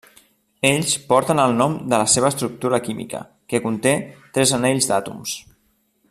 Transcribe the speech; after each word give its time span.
Ells 0.69 0.93
porten 1.11 1.41
el 1.43 1.53
nom 1.57 1.75
de 1.93 1.93
la 2.03 2.07
seva 2.13 2.31
estructura 2.33 2.79
química, 2.89 3.21
que 3.53 3.63
conté 3.69 3.95
tres 4.39 4.55
anells 4.59 4.89
d'àtoms. 4.93 5.37